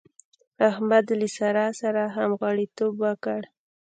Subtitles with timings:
[0.69, 3.41] احمد له سارا سره همغاړيتوب وکړ.